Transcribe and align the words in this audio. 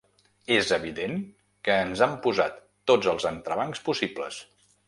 És 0.53 0.71
evident 0.77 1.13
que 1.69 1.77
ens 1.83 2.03
han 2.07 2.17
posat 2.25 2.57
tots 2.93 3.13
els 3.15 3.31
entrebancs 3.35 3.87
possibles. 3.91 4.43